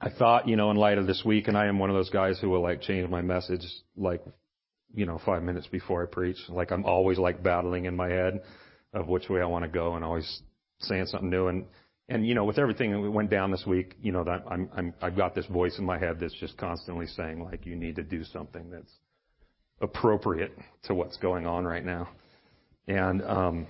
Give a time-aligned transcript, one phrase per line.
[0.00, 2.10] I thought, you know, in light of this week, and I am one of those
[2.10, 3.60] guys who will like change my message
[3.96, 4.24] like,
[4.94, 6.38] you know, five minutes before I preach.
[6.48, 8.40] Like I'm always like battling in my head
[8.94, 10.42] of which way I want to go and always
[10.80, 11.48] saying something new.
[11.48, 11.66] And,
[12.08, 14.94] and, you know, with everything that went down this week, you know, that I'm, I'm,
[15.02, 18.02] I've got this voice in my head that's just constantly saying like, you need to
[18.02, 18.92] do something that's
[19.82, 22.08] appropriate to what's going on right now.
[22.88, 23.66] And, um,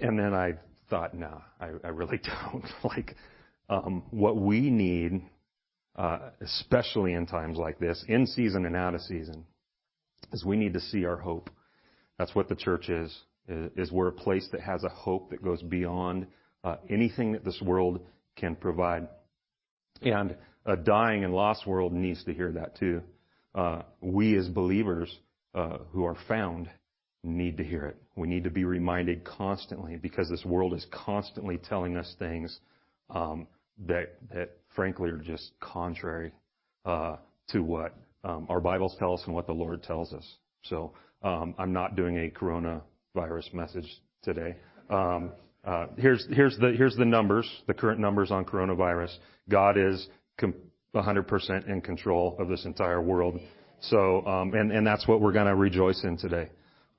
[0.00, 0.54] and then I
[0.90, 2.20] thought, no, I, I really
[2.52, 2.64] don't.
[2.82, 3.14] like,
[4.10, 5.22] what we need,
[5.96, 9.44] uh, especially in times like this, in season and out of season,
[10.32, 11.50] is we need to see our hope.
[12.18, 13.16] That's what the church is.
[13.46, 16.26] Is we're a place that has a hope that goes beyond
[16.62, 18.00] uh, anything that this world
[18.36, 19.06] can provide.
[20.00, 23.02] And a dying and lost world needs to hear that too.
[23.54, 25.14] Uh, we as believers
[25.92, 26.68] who are found
[27.22, 27.96] need to hear it.
[28.16, 32.58] We need to be reminded constantly because this world is constantly telling us things
[33.10, 33.46] um,
[33.86, 36.32] that that frankly are just contrary
[36.84, 37.16] uh,
[37.48, 37.94] to what
[38.24, 40.26] um, our Bibles tell us and what the Lord tells us.
[40.62, 43.88] So um, I'm not doing a coronavirus message
[44.22, 44.56] today.
[44.90, 45.32] Um,
[45.64, 49.14] uh, here's here's the here's the numbers, the current numbers on coronavirus.
[49.48, 50.06] God is
[50.38, 50.54] com-
[50.94, 53.40] 100% in control of this entire world.
[53.80, 56.50] So um, and and that's what we're going to rejoice in today.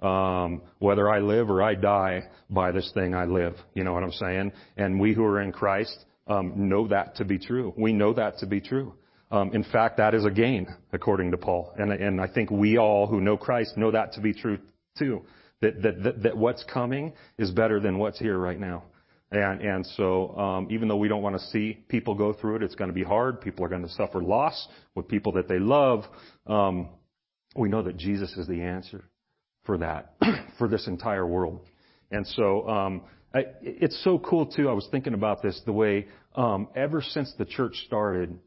[0.02, 3.56] Um, whether I live or I die by this thing I live.
[3.74, 4.52] You know what I'm saying?
[4.78, 7.74] And we who are in Christ know that to be true.
[7.78, 8.94] We know that to be true.
[9.32, 11.74] Um, in fact, that is a gain, according to Paul.
[11.78, 14.60] And, I think we all who know Christ know that to be true
[14.98, 15.24] too.
[15.62, 18.84] That, that, that, that what's coming is better than what's here right now.
[19.32, 22.64] And, and so, um, even though we don't want to see people go through it,
[22.64, 23.42] it's going to be hard.
[23.42, 26.04] People are going to suffer loss with people that they love.
[26.46, 26.90] Um,
[27.56, 29.04] we know that Jesus is the answer
[29.64, 30.14] for that,
[30.58, 31.62] for this entire world.
[32.12, 33.02] And so, um,
[33.62, 34.70] it's so cool too.
[34.70, 38.38] I was thinking about this the way, um, ever since the church started,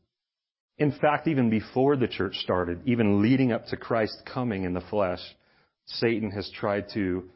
[0.78, 4.80] in fact, even before the church started, even leading up to Christ coming in the
[4.82, 5.20] flesh,
[5.86, 7.28] Satan has tried to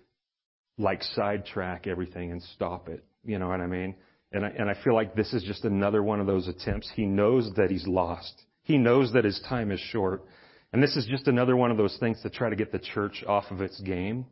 [0.79, 3.05] like sidetrack everything and stop it.
[3.25, 3.95] You know what I mean?
[4.33, 6.91] And I, and I feel like this is just another one of those attempts.
[6.95, 8.33] He knows that he's lost.
[8.63, 10.25] He knows that his time is short.
[10.73, 13.25] And this is just another one of those things to try to get the church
[13.27, 14.27] off of its game.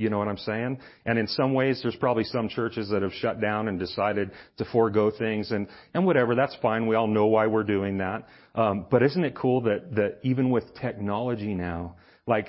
[0.00, 0.78] You know what I'm saying?
[1.04, 4.64] And in some ways, there's probably some churches that have shut down and decided to
[4.64, 6.34] forego things and, and whatever.
[6.34, 6.86] That's fine.
[6.86, 8.26] We all know why we're doing that.
[8.54, 11.96] Um, but isn't it cool that, that even with technology now,
[12.26, 12.48] like,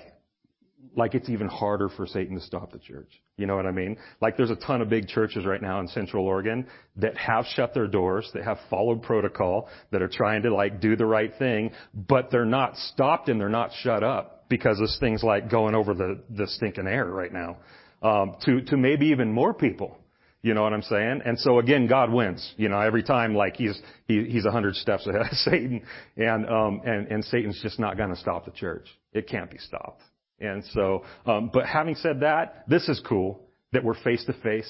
[0.95, 3.22] like it's even harder for Satan to stop the church.
[3.35, 3.97] You know what I mean?
[4.22, 7.73] Like there's a ton of big churches right now in Central Oregon that have shut
[7.73, 11.72] their doors, that have followed protocol, that are trying to like do the right thing,
[11.94, 15.95] but they're not stopped and they're not shut up because of things like going over
[15.95, 17.57] the, the stinking air right now.
[18.03, 19.97] Um, to, to maybe even more people.
[20.44, 21.22] You know what I'm saying?
[21.23, 22.53] And so again, God wins.
[22.57, 25.84] You know, every time like he's, he, he's a hundred steps ahead of Satan
[26.17, 28.88] and, um, and, and Satan's just not gonna stop the church.
[29.13, 30.01] It can't be stopped.
[30.40, 33.40] And so, um, but having said that, this is cool
[33.72, 34.69] that we're face to face,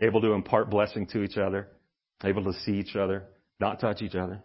[0.00, 1.66] able to impart blessing to each other,
[2.24, 3.24] able to see each other,
[3.58, 4.40] not touch each other,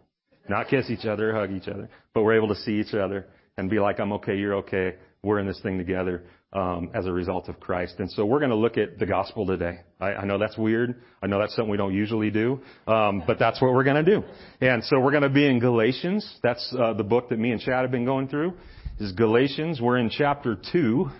[0.48, 3.26] not kiss each other, hug each other, but we're able to see each other
[3.56, 7.12] and be like, I'm okay, you're okay, we're in this thing together um, as a
[7.12, 7.96] result of Christ.
[7.98, 9.80] And so we're going to look at the gospel today.
[10.00, 11.02] I, know that's weird.
[11.22, 14.14] I know that's something we don't usually do, um, but that's what we're going to
[14.14, 14.22] do.
[14.60, 16.38] And so we're going to be in Galatians.
[16.42, 18.54] That's uh, the book that me and Chad have been going through
[18.98, 19.80] is Galatians.
[19.80, 21.10] We're in chapter 2.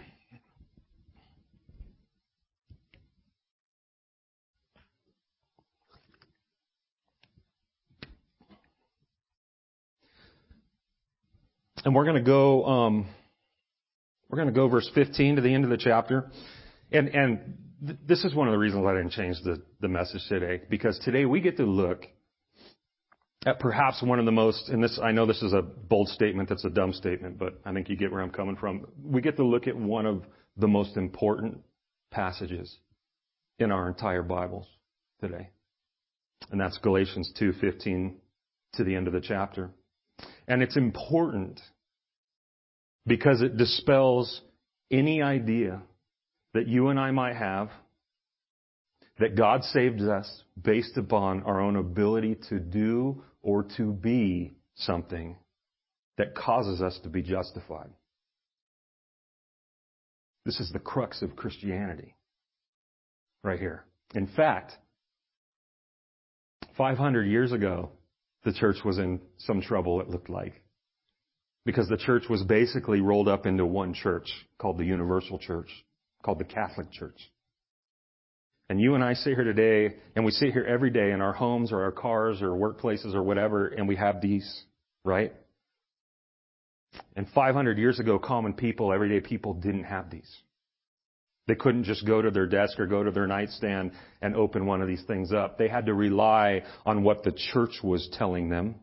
[11.86, 13.06] And we're going to go, um,
[14.28, 16.32] we're going to go verse 15 to the end of the chapter.
[16.90, 20.22] And, and th- this is one of the reasons I didn't change the, the message
[20.28, 22.08] today, because today we get to look
[23.46, 26.48] at perhaps one of the most, and this, I know this is a bold statement,
[26.48, 28.86] that's a dumb statement, but I think you get where I'm coming from.
[29.00, 30.24] We get to look at one of
[30.56, 31.60] the most important
[32.10, 32.76] passages
[33.60, 34.66] in our entire Bibles
[35.20, 35.50] today.
[36.50, 38.16] And that's Galatians 2:15
[38.72, 39.70] to the end of the chapter.
[40.48, 41.60] And it's important
[43.06, 44.40] because it dispels
[44.90, 45.82] any idea
[46.54, 47.70] that you and I might have
[49.18, 55.36] that God saved us based upon our own ability to do or to be something
[56.18, 57.90] that causes us to be justified.
[60.44, 62.14] This is the crux of Christianity.
[63.42, 63.84] Right here.
[64.14, 64.72] In fact,
[66.76, 67.90] 500 years ago,
[68.44, 70.62] the church was in some trouble, it looked like.
[71.66, 75.68] Because the church was basically rolled up into one church called the Universal Church,
[76.22, 77.18] called the Catholic Church.
[78.68, 81.32] And you and I sit here today, and we sit here every day in our
[81.32, 84.64] homes or our cars or workplaces or whatever, and we have these,
[85.04, 85.32] right?
[87.16, 90.36] And 500 years ago, common people, everyday people didn't have these.
[91.48, 93.90] They couldn't just go to their desk or go to their nightstand
[94.22, 95.58] and open one of these things up.
[95.58, 98.76] They had to rely on what the church was telling them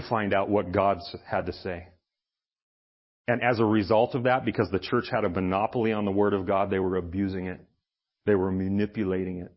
[0.00, 0.98] to find out what God
[1.28, 1.88] had to say.
[3.26, 6.34] And as a result of that, because the church had a monopoly on the Word
[6.34, 7.60] of God, they were abusing it.
[8.24, 9.52] They were manipulating it.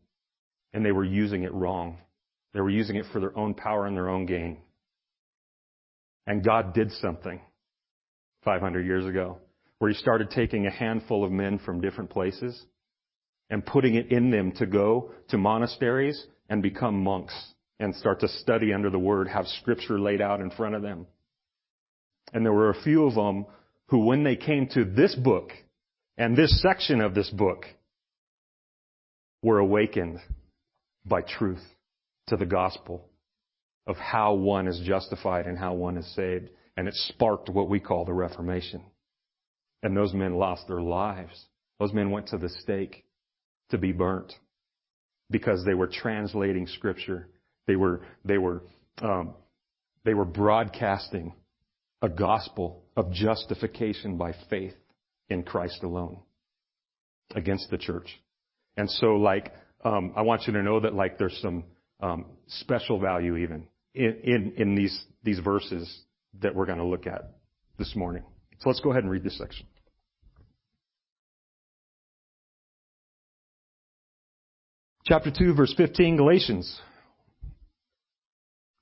[0.74, 2.00] And they were using it wrong.
[2.54, 4.58] They were using it for their own power and their own gain.
[6.28, 7.40] And God did something
[8.44, 9.38] 500 years ago
[9.80, 12.66] where He started taking a handful of men from different places
[13.50, 17.34] and putting it in them to go to monasteries and become monks
[17.82, 21.08] and start to study under the Word, have Scripture laid out in front of them.
[22.32, 23.48] And there were a few of them
[23.88, 25.50] who, when they came to this book
[26.16, 27.66] and this section of this book,
[29.42, 30.20] were awakened
[31.04, 31.64] by truth
[32.28, 33.10] to the gospel
[33.88, 36.50] of how one is justified and how one is saved.
[36.78, 38.84] And it sparked what we call the Reformation.
[39.82, 41.46] And those men lost their lives.
[41.80, 43.04] Those men went to the stake
[43.72, 44.34] to be burnt
[45.32, 47.28] because they were translating scripture.
[47.68, 48.64] They were, they were,
[49.02, 49.36] um,
[50.04, 51.34] they were broadcasting
[52.02, 54.74] a gospel of justification by faith
[55.30, 56.20] in Christ alone
[57.36, 58.08] against the church.
[58.78, 59.54] And so, like,
[59.84, 61.66] um, I want you to know that, like, there's some
[62.02, 66.04] um, special value even in, in, in these, these verses
[66.42, 67.34] that we're going to look at
[67.78, 68.24] this morning.
[68.60, 69.66] So let's go ahead and read this section.
[75.06, 76.80] Chapter 2, verse 15, Galatians.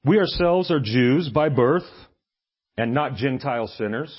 [0.06, 1.90] We ourselves are Jews by birth
[2.78, 4.18] and not Gentile sinners.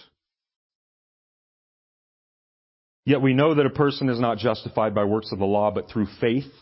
[3.06, 5.88] Yet we know that a person is not justified by works of the law, but
[5.88, 6.52] through faith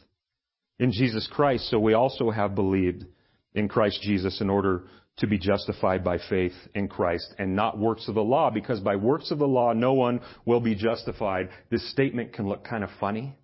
[0.79, 1.69] in Jesus Christ.
[1.69, 3.05] So we also have believed
[3.55, 4.85] in Christ Jesus in order
[5.17, 8.95] to be justified by faith in Christ and not works of the law, because by
[8.95, 11.49] works of the law no one will be justified.
[11.71, 13.37] This statement can look kind of funny.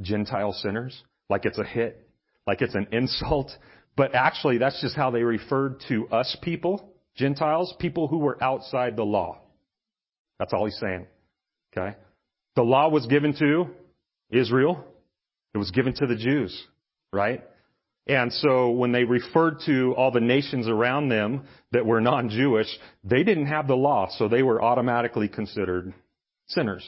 [0.00, 2.08] Gentile sinners, like it's a hit,
[2.44, 3.52] like it's an insult,
[3.96, 8.96] but actually that's just how they referred to us people Gentiles, people who were outside
[8.96, 9.38] the law.
[10.38, 11.06] That's all he's saying.
[11.76, 11.96] Okay?
[12.56, 13.66] The law was given to
[14.30, 14.84] Israel.
[15.54, 16.66] It was given to the Jews,
[17.12, 17.42] right?
[18.06, 22.66] And so when they referred to all the nations around them that were non-Jewish,
[23.04, 25.92] they didn't have the law, so they were automatically considered
[26.48, 26.84] sinners.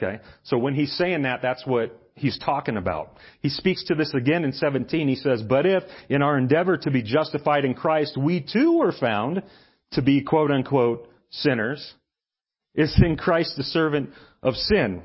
[0.00, 0.22] Okay?
[0.44, 3.16] So when he's saying that, that's what he's talking about.
[3.40, 5.08] He speaks to this again in 17.
[5.08, 8.92] He says, But if in our endeavor to be justified in Christ, we too were
[8.92, 9.42] found
[9.92, 11.94] to be quote unquote sinners,
[12.74, 14.10] is in Christ the servant
[14.42, 15.02] of sin?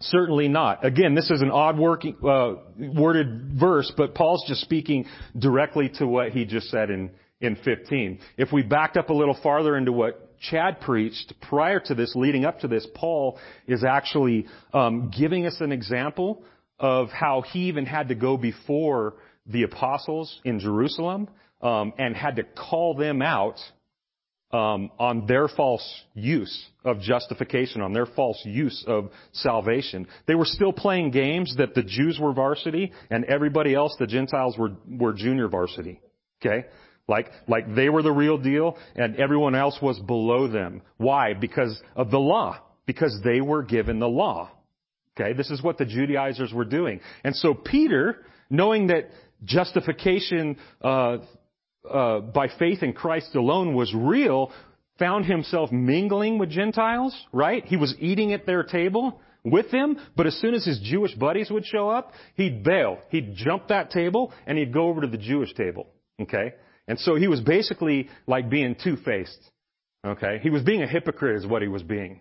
[0.00, 0.84] Certainly not.
[0.84, 5.06] Again, this is an odd working, uh, worded verse, but Paul's just speaking
[5.38, 7.10] directly to what he just said in,
[7.40, 8.18] in 15.
[8.36, 12.44] If we backed up a little farther into what Chad preached prior to this, leading
[12.44, 16.44] up to this, Paul is actually um, giving us an example
[16.78, 19.14] of how he even had to go before
[19.46, 21.28] the apostles in Jerusalem
[21.62, 23.58] um, and had to call them out
[24.52, 30.06] um, on their false use of justification, on their false use of salvation.
[30.26, 34.56] They were still playing games that the Jews were varsity and everybody else, the Gentiles,
[34.56, 36.00] were were junior varsity.
[36.44, 36.66] Okay.
[37.06, 40.82] Like, like they were the real deal and everyone else was below them.
[40.96, 41.34] Why?
[41.34, 42.58] Because of the law.
[42.86, 44.50] Because they were given the law.
[45.18, 47.00] Okay, this is what the Judaizers were doing.
[47.22, 49.10] And so Peter, knowing that
[49.44, 51.18] justification uh,
[51.88, 54.50] uh, by faith in Christ alone was real,
[54.98, 57.64] found himself mingling with Gentiles, right?
[57.64, 61.50] He was eating at their table with them, but as soon as his Jewish buddies
[61.50, 62.98] would show up, he'd bail.
[63.10, 65.86] He'd jump that table and he'd go over to the Jewish table.
[66.20, 66.54] Okay?
[66.86, 69.50] And so he was basically like being two-faced.
[70.06, 70.38] Okay?
[70.42, 72.20] He was being a hypocrite is what he was being.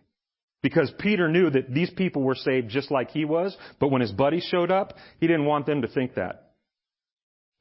[0.61, 4.13] Because Peter knew that these people were saved just like he was, but when his
[4.13, 6.53] buddies showed up, he didn't want them to think that.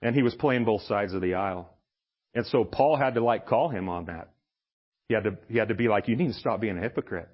[0.01, 1.69] And he was playing both sides of the aisle.
[2.35, 4.31] And so Paul had to like call him on that.
[5.09, 7.29] He had to, he had to be like, you need to stop being a hypocrite.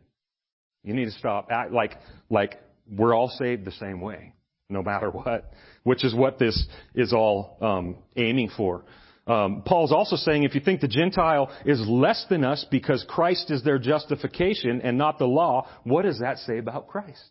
[0.83, 1.97] You need to stop act like,
[2.31, 2.59] like
[2.91, 4.33] we're all saved the same way,
[4.71, 8.85] no matter what, which is what this is all um, aiming for.
[9.29, 13.51] Um, Paul's also saying if you think the Gentile is less than us because Christ
[13.51, 17.31] is their justification and not the law, what does that say about Christ?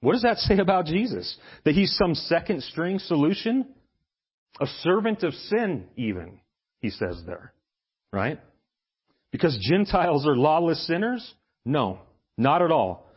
[0.00, 1.36] What does that say about Jesus?
[1.64, 3.66] That he's some second string solution?
[4.60, 6.38] A servant of sin, even,
[6.80, 7.52] he says there.
[8.12, 8.40] Right?
[9.32, 11.34] Because Gentiles are lawless sinners?
[11.64, 11.98] No,
[12.38, 13.10] not at all.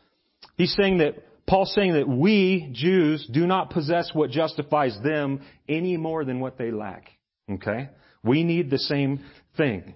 [0.58, 5.96] He's saying that Paul's saying that we, Jews, do not possess what justifies them any
[5.96, 7.10] more than what they lack.
[7.50, 7.89] Okay?
[8.24, 9.24] We need the same
[9.58, 9.96] thing.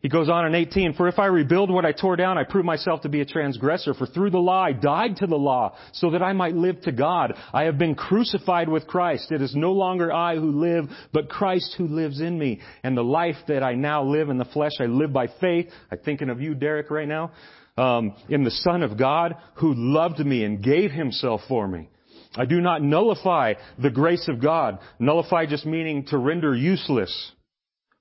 [0.00, 2.64] He goes on in 18, For if I rebuild what I tore down, I prove
[2.64, 3.94] myself to be a transgressor.
[3.94, 6.92] For through the law I died to the law, so that I might live to
[6.92, 7.34] God.
[7.52, 9.32] I have been crucified with Christ.
[9.32, 12.60] It is no longer I who live, but Christ who lives in me.
[12.84, 15.66] And the life that I now live in the flesh, I live by faith.
[15.90, 17.32] I'm thinking of you, Derek, right now.
[17.76, 21.88] Um, in the Son of God, who loved me and gave himself for me.
[22.36, 24.78] I do not nullify the grace of God.
[24.98, 27.32] Nullify just meaning to render useless.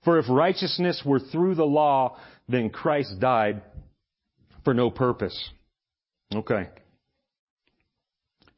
[0.03, 2.17] For if righteousness were through the law,
[2.48, 3.62] then Christ died
[4.63, 5.38] for no purpose.
[6.34, 6.69] Okay.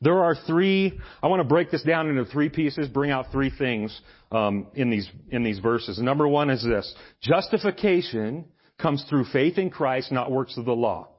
[0.02, 3.50] There are three, I want to break this down into three pieces, bring out three
[3.50, 4.00] things
[4.32, 6.00] um, in, these, in these verses.
[6.00, 6.94] Number one is this.
[7.22, 8.46] Justification
[8.80, 11.10] comes through faith in Christ, not works of the law.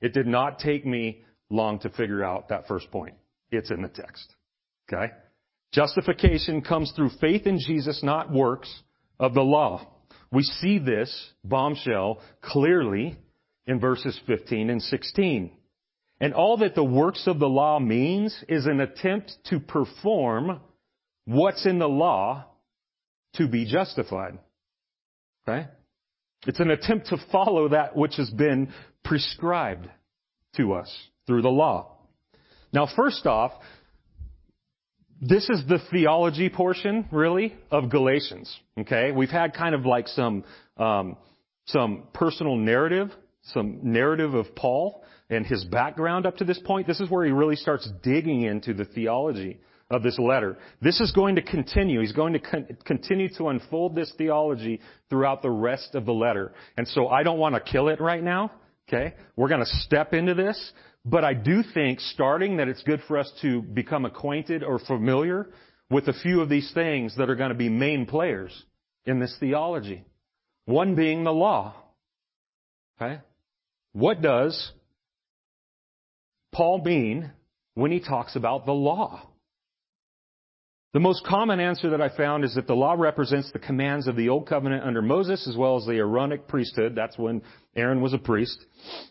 [0.00, 3.14] It did not take me long to figure out that first point.
[3.50, 4.34] It's in the text.
[4.92, 5.12] Okay?
[5.72, 8.72] Justification comes through faith in Jesus, not works
[9.20, 9.86] of the law.
[10.30, 13.16] We see this bombshell clearly
[13.66, 15.50] in verses 15 and 16.
[16.20, 20.60] And all that the works of the law means is an attempt to perform
[21.26, 22.46] what's in the law
[23.34, 24.38] to be justified.
[25.46, 25.68] Okay?
[26.46, 28.72] It's an attempt to follow that which has been
[29.04, 29.88] prescribed
[30.56, 30.94] to us
[31.26, 31.97] through the law.
[32.72, 33.52] Now, first off,
[35.20, 38.56] this is the theology portion, really, of Galatians.
[38.78, 40.44] Okay, we've had kind of like some
[40.76, 41.16] um,
[41.66, 43.10] some personal narrative,
[43.42, 46.86] some narrative of Paul and his background up to this point.
[46.86, 49.58] This is where he really starts digging into the theology
[49.90, 50.56] of this letter.
[50.80, 52.00] This is going to continue.
[52.00, 56.52] He's going to con- continue to unfold this theology throughout the rest of the letter.
[56.76, 58.52] And so I don't want to kill it right now.
[58.88, 60.72] Okay, we're going to step into this.
[61.10, 65.48] But I do think, starting, that it's good for us to become acquainted or familiar
[65.88, 68.52] with a few of these things that are going to be main players
[69.06, 70.04] in this theology.
[70.66, 71.74] One being the law.
[73.00, 73.20] Okay?
[73.92, 74.70] What does
[76.52, 77.32] Paul mean
[77.72, 79.22] when he talks about the law?
[80.94, 84.16] The most common answer that I found is that the law represents the commands of
[84.16, 86.94] the Old Covenant under Moses as well as the Aaronic priesthood.
[86.94, 87.42] That's when
[87.76, 88.58] Aaron was a priest.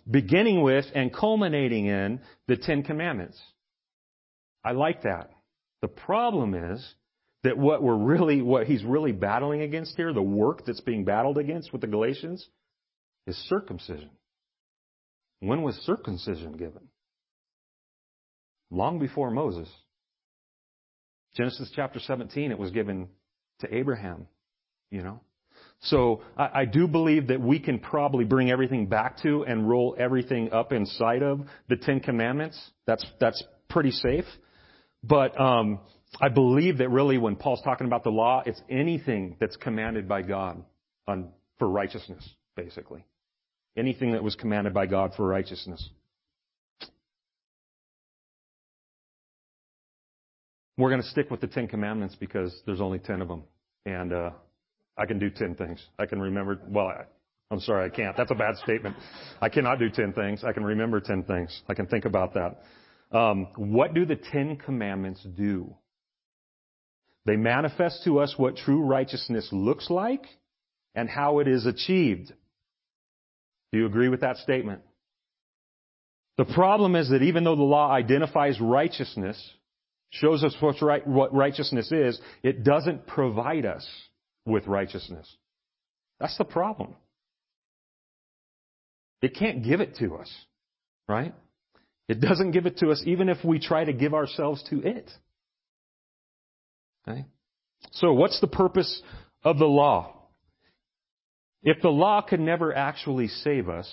[0.09, 3.39] Beginning with and culminating in the Ten Commandments.
[4.65, 5.29] I like that.
[5.81, 6.95] The problem is
[7.43, 11.37] that what we're really, what he's really battling against here, the work that's being battled
[11.37, 12.47] against with the Galatians,
[13.27, 14.09] is circumcision.
[15.41, 16.89] When was circumcision given?
[18.71, 19.69] Long before Moses.
[21.37, 23.07] Genesis chapter 17, it was given
[23.59, 24.25] to Abraham,
[24.89, 25.21] you know.
[25.81, 29.95] So I, I, do believe that we can probably bring everything back to and roll
[29.99, 32.59] everything up inside of the Ten Commandments.
[32.87, 34.25] That's that's pretty safe.
[35.03, 35.79] But um,
[36.19, 40.23] I believe that really when Paul's talking about the law, it's anything that's commanded by
[40.23, 40.63] God
[41.07, 41.29] on,
[41.59, 43.05] for righteousness, basically.
[43.77, 45.87] Anything that was commanded by God for righteousness.
[50.77, 53.43] We're going to stick with the Ten Commandments because there's only ten of them.
[53.85, 54.31] And uh,
[54.97, 55.83] I can do ten things.
[55.97, 56.91] I can remember, well,
[57.49, 58.15] I'm sorry, I can't.
[58.15, 58.95] That's a bad statement.
[59.41, 60.43] I cannot do ten things.
[60.43, 61.61] I can remember ten things.
[61.67, 62.61] I can think about that.
[63.17, 65.73] Um, what do the Ten Commandments do?
[67.25, 70.25] They manifest to us what true righteousness looks like
[70.93, 72.33] and how it is achieved.
[73.71, 74.81] Do you agree with that statement?
[76.37, 79.41] The problem is that even though the law identifies righteousness,
[80.09, 83.87] shows us what's right, what righteousness is, it doesn't provide us
[84.45, 85.27] with righteousness.
[86.19, 86.95] That's the problem.
[89.21, 90.31] It can't give it to us,
[91.07, 91.33] right?
[92.07, 95.09] It doesn't give it to us even if we try to give ourselves to it.
[97.07, 97.25] Okay?
[97.91, 99.01] So what's the purpose
[99.43, 100.13] of the law?
[101.63, 103.89] If the law could never actually save us,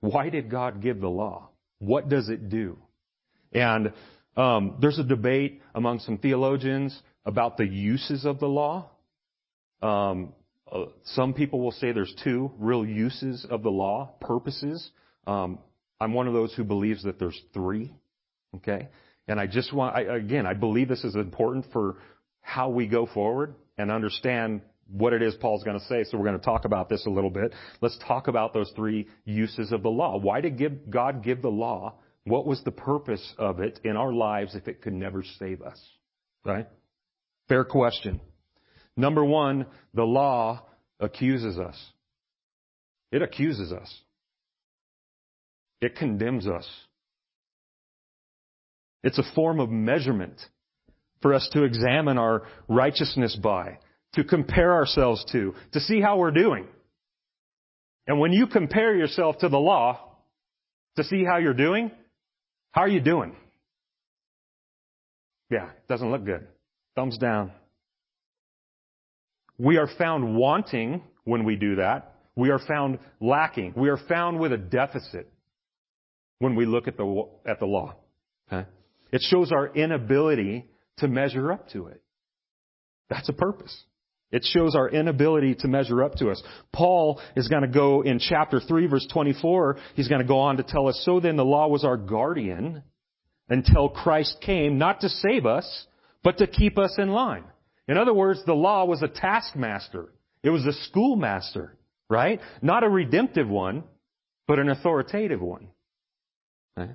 [0.00, 1.50] why did God give the law?
[1.78, 2.78] What does it do?
[3.52, 3.92] And
[4.36, 8.90] um, there's a debate among some theologians about the uses of the law.
[9.82, 10.32] Um,
[10.70, 14.90] uh, some people will say there's two real uses of the law, purposes.
[15.26, 15.58] Um,
[16.00, 17.92] I'm one of those who believes that there's three.
[18.56, 18.88] Okay,
[19.28, 21.96] and I just want, I, again, I believe this is important for
[22.40, 26.04] how we go forward and understand what it is Paul's going to say.
[26.04, 27.54] So we're going to talk about this a little bit.
[27.80, 30.18] Let's talk about those three uses of the law.
[30.18, 31.94] Why did give, God give the law?
[32.24, 35.80] What was the purpose of it in our lives if it could never save us?
[36.44, 36.68] Right?
[37.48, 38.20] Fair question.
[38.96, 40.62] Number one, the law
[40.98, 41.76] accuses us.
[43.10, 43.92] It accuses us.
[45.80, 46.68] It condemns us.
[49.02, 50.38] It's a form of measurement
[51.22, 53.78] for us to examine our righteousness by,
[54.14, 56.66] to compare ourselves to, to see how we're doing.
[58.06, 60.00] And when you compare yourself to the law
[60.96, 61.90] to see how you're doing,
[62.72, 63.34] how are you doing?
[65.50, 66.46] Yeah, doesn't look good.
[66.94, 67.52] Thumbs down.
[69.58, 72.14] We are found wanting when we do that.
[72.36, 73.74] We are found lacking.
[73.76, 75.30] We are found with a deficit
[76.38, 77.96] when we look at the, at the law.
[78.50, 78.66] Okay?
[79.12, 80.66] It shows our inability
[80.98, 82.00] to measure up to it.
[83.08, 83.76] That's a purpose.
[84.32, 86.40] It shows our inability to measure up to us.
[86.72, 90.56] Paul is going to go in chapter 3 verse 24, he's going to go on
[90.58, 92.82] to tell us, so then the law was our guardian
[93.48, 95.86] until Christ came, not to save us,
[96.22, 97.44] but to keep us in line.
[97.88, 100.12] In other words, the law was a taskmaster.
[100.44, 101.76] It was a schoolmaster,
[102.08, 102.40] right?
[102.62, 103.82] Not a redemptive one,
[104.46, 105.68] but an authoritative one.
[106.78, 106.92] Okay?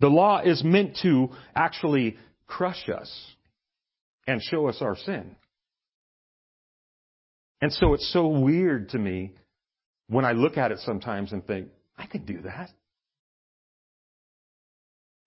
[0.00, 3.10] The law is meant to actually crush us
[4.26, 5.36] and show us our sin.
[7.60, 9.34] And so it's so weird to me
[10.08, 12.70] when I look at it sometimes and think, I could do that.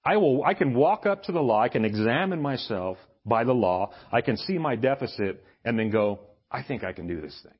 [0.03, 3.53] I will, I can walk up to the law, I can examine myself by the
[3.53, 6.19] law, I can see my deficit and then go,
[6.51, 7.53] I think I can do this thing.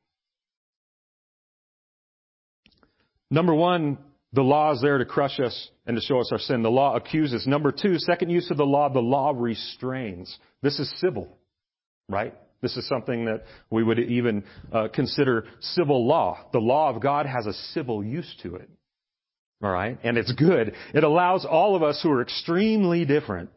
[3.32, 3.98] Number one,
[4.34, 6.63] the law is there to crush us and to show us our sin.
[6.63, 7.48] The law accuses.
[7.48, 10.38] Number two, second use of the law, the law restrains.
[10.62, 11.38] This is civil,
[12.10, 12.36] right?
[12.63, 16.46] This is something that we would even uh, consider civil law.
[16.53, 18.70] The law of God has a civil use to it.
[19.62, 20.00] All right?
[20.01, 20.74] And it's good.
[20.93, 23.50] It allows all of us who are extremely different,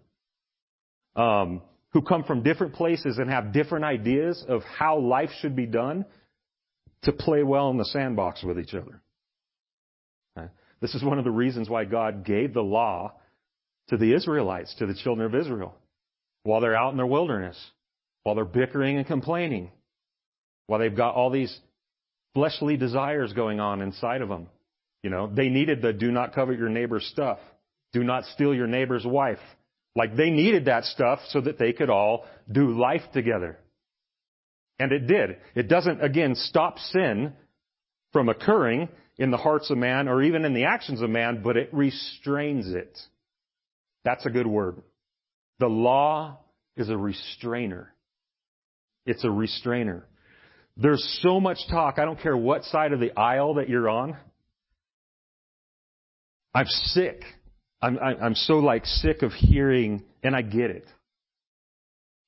[1.15, 5.67] um, who come from different places and have different ideas of how life should be
[5.67, 6.05] done,
[7.03, 9.01] to play well in the sandbox with each other.
[10.37, 10.49] Okay?
[10.81, 13.13] This is one of the reasons why God gave the law
[13.91, 15.77] to the Israelites, to the children of Israel,
[16.43, 17.57] while they're out in their wilderness
[18.27, 19.71] while they're bickering and complaining,
[20.67, 21.57] while they've got all these
[22.35, 24.49] fleshly desires going on inside of them.
[25.05, 27.39] You know, they needed the do not covet your neighbor's stuff.
[27.93, 29.39] Do not steal your neighbor's wife.
[29.95, 33.61] Like they needed that stuff so that they could all do life together.
[34.81, 35.37] And it did.
[35.55, 37.33] It doesn't, again, stop sin
[38.13, 41.57] from occurring in the hearts of man or even in the actions of man, but
[41.57, 42.99] it restrains it.
[44.05, 44.83] That's a good word.
[45.61, 46.41] The law
[46.77, 47.93] is a restrainer.
[49.07, 50.07] It's a restrainer.
[50.77, 51.99] There's so much talk.
[51.99, 54.17] I don't care what side of the aisle that you're on.
[56.55, 57.23] I'm sick.
[57.81, 60.87] I'm, I'm so like sick of hearing, and I get it.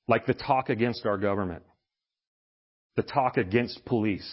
[0.07, 1.63] Like the talk against our government,
[2.97, 4.29] the talk against police,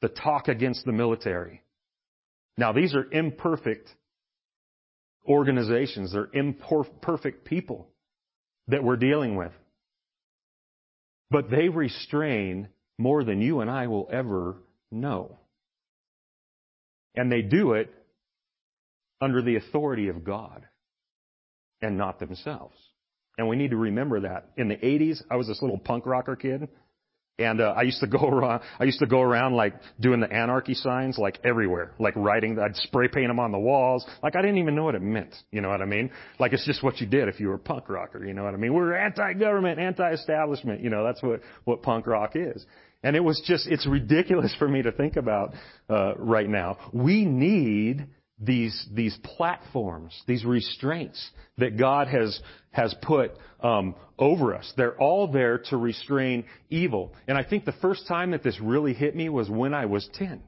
[0.00, 1.62] the talk against the military.
[2.56, 3.88] Now, these are imperfect
[5.28, 6.12] organizations.
[6.12, 7.88] They're imperfect people
[8.68, 9.52] that we're dealing with.
[11.30, 14.56] But they restrain more than you and I will ever
[14.90, 15.38] know.
[17.14, 17.92] And they do it
[19.20, 20.66] under the authority of God
[21.80, 22.76] and not themselves.
[23.38, 24.50] And we need to remember that.
[24.56, 26.68] In the 80s, I was this little punk rocker kid
[27.38, 28.62] and uh, I used to go around.
[28.78, 32.58] I used to go around like doing the anarchy signs, like everywhere, like writing.
[32.58, 34.06] I'd spray paint them on the walls.
[34.22, 35.34] Like I didn't even know what it meant.
[35.50, 36.10] You know what I mean?
[36.38, 38.24] Like it's just what you did if you were a punk rocker.
[38.24, 38.74] You know what I mean?
[38.74, 40.80] We're anti-government, anti-establishment.
[40.80, 42.64] You know that's what what punk rock is.
[43.02, 45.54] And it was just it's ridiculous for me to think about
[45.88, 46.78] uh, right now.
[46.92, 48.06] We need
[48.38, 52.38] these these platforms, these restraints that God has
[52.70, 54.70] has put um, over us.
[54.76, 57.14] They're all there to restrain evil.
[57.26, 60.08] And I think the first time that this really hit me was when I was
[60.14, 60.42] ten.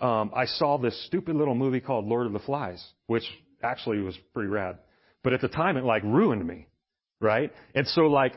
[0.00, 3.24] Um, I saw this stupid little movie called Lord of the Flies, which
[3.62, 4.78] actually was pretty rad.
[5.22, 6.66] But at the time, it like ruined me,
[7.20, 7.50] right?
[7.74, 8.34] And so like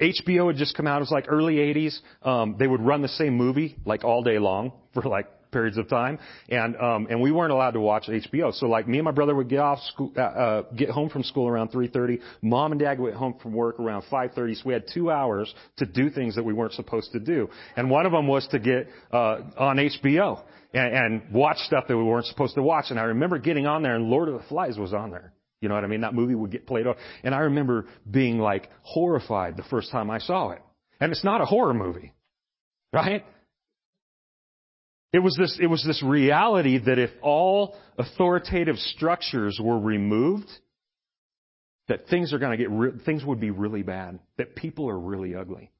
[0.00, 0.98] HBO had just come out.
[0.98, 1.98] It was like early 80s.
[2.22, 5.88] Um, they would run the same movie like all day long for like periods of
[5.88, 6.18] time,
[6.50, 8.52] and um, and we weren't allowed to watch HBO.
[8.52, 11.22] So like me and my brother would get off school, uh, uh, get home from
[11.22, 12.20] school around 3:30.
[12.42, 14.56] Mom and Dad went home from work around 5:30.
[14.56, 17.90] So we had two hours to do things that we weren't supposed to do, and
[17.90, 20.42] one of them was to get uh, on HBO
[20.74, 22.86] and, watch stuff that we weren't supposed to watch.
[22.90, 25.32] And I remember getting on there, and Lord of the Flies was on there.
[25.62, 26.02] You know what I mean?
[26.02, 26.96] That movie would get played off.
[27.24, 30.60] And I remember being like horrified the first time I saw it.
[31.00, 32.12] And it's not a horror movie.
[32.92, 33.24] Right?
[35.12, 40.50] It was this, it was this reality that if all authoritative structures were removed,
[41.88, 44.18] that things are going to get, re- things would be really bad.
[44.38, 45.70] That people are really ugly.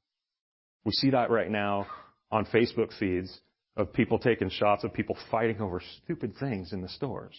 [0.85, 1.87] We see that right now
[2.31, 3.37] on Facebook feeds
[3.75, 7.35] of people taking shots of people fighting over stupid things in the stores.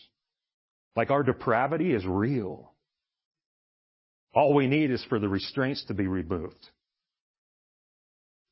[0.94, 2.72] Like our depravity is real.
[4.34, 6.68] All we need is for the restraints to be removed.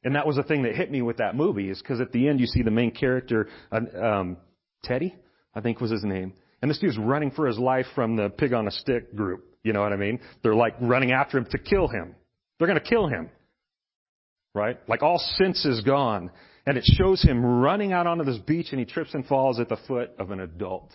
[0.07, 2.29] And that was the thing that hit me with that movie is because at the
[2.29, 4.37] end you see the main character, um,
[4.85, 5.17] Teddy,
[5.53, 6.33] I think was his name.
[6.63, 9.45] And this dude's running for his life from the pig on a stick group.
[9.65, 10.21] You know what I mean?
[10.45, 12.15] They're like running after him to kill him.
[12.57, 13.31] They're going to kill him.
[14.55, 14.79] Right?
[14.89, 16.31] Like all sense is gone.
[16.67, 19.69] And it shows him running out onto this beach and he trips and falls at
[19.69, 20.93] the foot of an adult.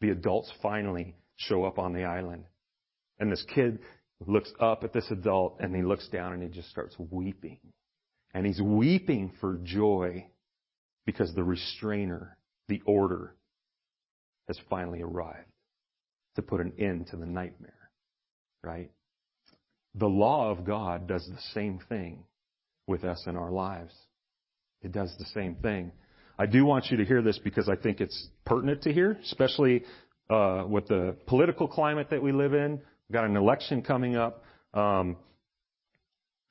[0.00, 2.44] The adults finally show up on the island.
[3.18, 3.80] And this kid
[4.26, 7.58] looks up at this adult and he looks down and he just starts weeping.
[8.34, 10.26] And he's weeping for joy
[11.06, 12.36] because the restrainer,
[12.68, 13.34] the order,
[14.46, 15.50] has finally arrived
[16.36, 17.90] to put an end to the nightmare.
[18.62, 18.90] Right?
[19.94, 22.24] The law of God does the same thing
[22.86, 23.92] with us in our lives.
[24.82, 25.92] It does the same thing.
[26.38, 29.84] I do want you to hear this because I think it's pertinent to hear, especially
[30.30, 32.72] uh, with the political climate that we live in.
[32.72, 34.44] We've got an election coming up.
[34.74, 35.16] Um,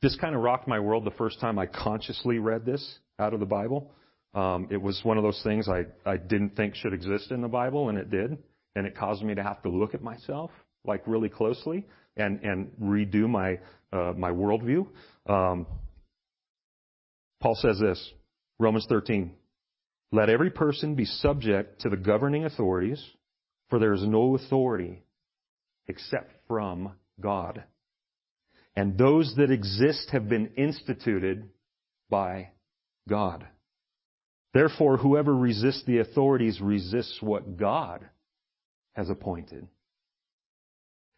[0.01, 3.39] this kind of rocked my world the first time I consciously read this out of
[3.39, 3.91] the Bible.
[4.33, 7.47] Um, it was one of those things I, I didn't think should exist in the
[7.47, 8.37] Bible, and it did.
[8.75, 10.51] And it caused me to have to look at myself
[10.85, 13.59] like really closely and, and redo my,
[13.91, 14.87] uh, my worldview.
[15.25, 15.65] Um,
[17.41, 18.11] Paul says this,
[18.59, 19.33] Romans 13.
[20.11, 23.03] Let every person be subject to the governing authorities,
[23.69, 25.01] for there is no authority
[25.87, 27.63] except from God.
[28.77, 31.49] And those that exist have been instituted
[32.11, 32.51] by
[33.09, 33.43] God.
[34.53, 38.07] Therefore, whoever resists the authorities resists what God
[38.93, 39.67] has appointed.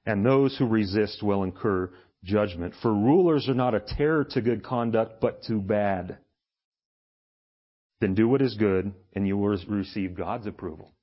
[0.05, 1.91] And those who resist will incur
[2.23, 2.75] judgment.
[2.81, 6.17] For rulers are not a terror to good conduct, but to bad.
[7.99, 10.93] Then do what is good, and you will receive God's approval.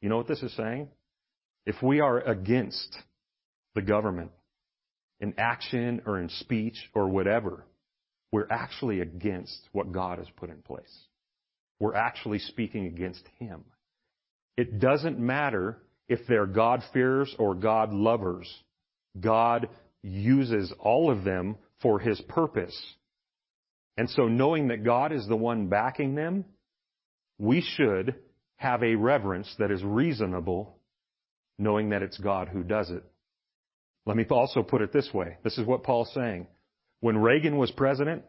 [0.00, 0.88] You know what this is saying?
[1.64, 2.98] If we are against
[3.76, 4.32] the government
[5.22, 7.64] in action or in speech or whatever,
[8.32, 11.06] we're actually against what God has put in place.
[11.78, 13.64] We're actually speaking against Him.
[14.56, 18.52] It doesn't matter if they're God-fearers or God lovers.
[19.18, 19.68] God
[20.02, 22.76] uses all of them for His purpose.
[23.96, 26.44] And so knowing that God is the one backing them,
[27.38, 28.16] we should
[28.56, 30.78] have a reverence that is reasonable,
[31.58, 33.04] knowing that it's God who does it.
[34.06, 35.36] Let me also put it this way.
[35.44, 36.46] This is what Paul's saying.
[37.00, 38.22] When Reagan was president,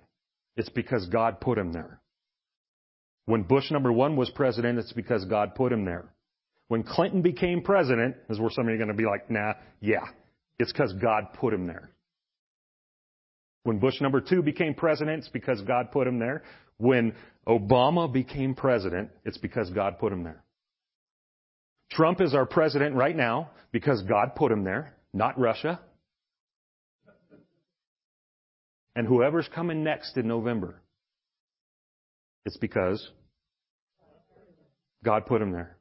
[0.55, 1.99] it's because God put him there.
[3.25, 6.05] When Bush number one was president, it's because God put him there.
[6.67, 10.05] When Clinton became president, is where somebody going to be like, nah, yeah,
[10.59, 11.91] it's because God put him there.
[13.63, 16.43] When Bush number two became president, it's because God put him there.
[16.77, 17.13] When
[17.47, 20.43] Obama became president, it's because God put him there.
[21.91, 25.79] Trump is our president right now because God put him there, not Russia.
[28.95, 30.81] And whoever's coming next in November,
[32.45, 33.07] it's because
[35.03, 35.77] God put him there.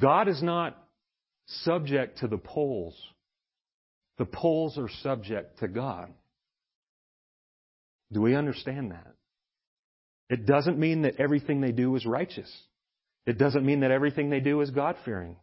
[0.00, 0.76] God is not
[1.46, 2.96] subject to the polls.
[4.18, 6.12] The polls are subject to God.
[8.12, 9.14] Do we understand that?
[10.28, 12.50] It doesn't mean that everything they do is righteous.
[13.26, 15.36] It doesn't mean that everything they do is God fearing.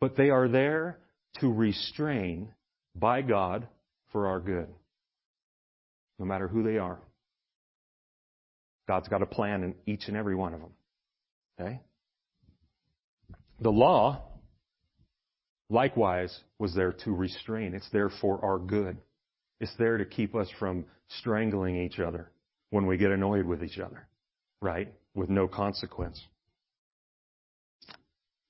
[0.00, 0.98] But they are there
[1.40, 2.48] to restrain
[2.94, 3.66] by God
[4.12, 4.68] for our good.
[6.18, 6.98] No matter who they are.
[8.88, 10.70] God's got a plan in each and every one of them.
[11.60, 11.80] Okay?
[13.60, 14.22] The law,
[15.68, 17.74] likewise, was there to restrain.
[17.74, 18.96] It's there for our good.
[19.60, 22.30] It's there to keep us from strangling each other
[22.70, 24.06] when we get annoyed with each other,
[24.60, 24.92] right?
[25.14, 26.20] With no consequence.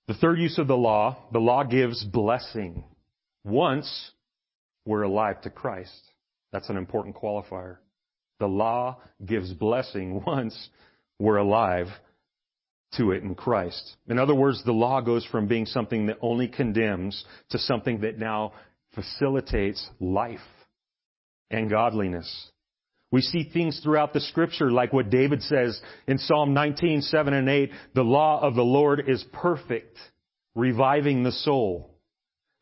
[0.08, 2.84] The third use of the law, the law gives blessing.
[3.44, 4.10] Once
[4.84, 6.00] we're alive to Christ.
[6.52, 7.78] That's an important qualifier.
[8.38, 10.68] The law gives blessing once
[11.18, 11.88] we're alive
[12.96, 13.96] to it in Christ.
[14.08, 18.18] In other words, the law goes from being something that only condemns to something that
[18.18, 18.52] now
[18.94, 20.38] facilitates life
[21.50, 22.50] and godliness.
[23.12, 27.48] We see things throughout the scripture like what David says in Psalm 19, 7 and
[27.48, 29.96] 8, the law of the Lord is perfect,
[30.54, 31.94] reviving the soul.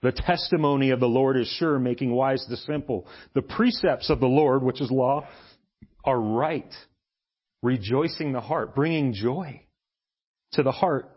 [0.02, 3.07] The testimony of the Lord is sure, making wise the simple.
[3.33, 5.26] The precepts of the Lord, which is law,
[6.04, 6.70] are right,
[7.62, 9.62] rejoicing the heart, bringing joy
[10.52, 11.11] to the heart.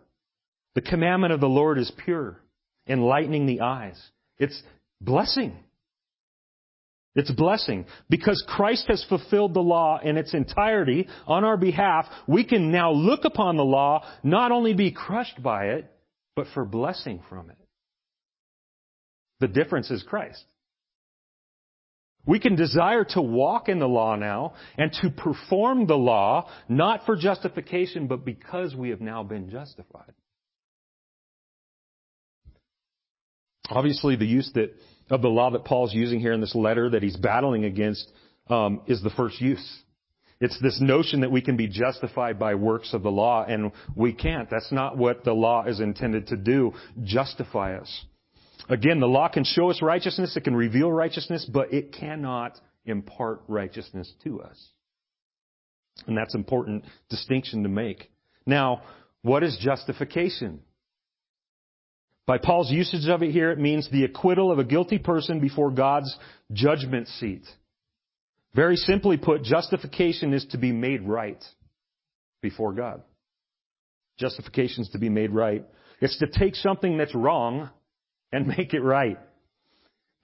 [0.76, 2.40] The commandment of the Lord is pure,
[2.88, 4.02] enlightening the eyes.
[4.38, 4.62] It's
[5.02, 5.58] blessing.
[7.18, 7.86] It's blessing.
[8.10, 12.92] Because Christ has fulfilled the law in its entirety on our behalf, we can now
[12.92, 15.92] look upon the law, not only be crushed by it,
[16.36, 17.58] but for blessing from it.
[19.40, 20.44] The difference is Christ.
[22.28, 27.06] We can desire to walk in the law now and to perform the law, not
[27.08, 30.14] for justification, but because we have now been justified.
[33.70, 34.74] Obviously, the use that,
[35.10, 38.12] of the law that Paul's using here in this letter that he's battling against
[38.50, 39.84] um, is the first use.
[40.40, 44.14] It's this notion that we can be justified by works of the law, and we
[44.14, 44.50] can't.
[44.50, 48.06] That's not what the law is intended to do, justify us.
[48.70, 53.42] Again, the law can show us righteousness, it can reveal righteousness, but it cannot impart
[53.48, 54.68] righteousness to us.
[56.06, 58.12] And that's an important distinction to make.
[58.46, 58.82] Now,
[59.24, 60.62] what is justification?
[62.28, 65.72] By Paul's usage of it here, it means the acquittal of a guilty person before
[65.72, 66.14] God's
[66.52, 67.44] judgment seat.
[68.54, 71.42] Very simply put, justification is to be made right
[72.42, 73.02] before God.
[74.20, 75.64] Justification is to be made right.
[76.02, 77.70] It's to take something that's wrong
[78.34, 79.18] and make it right.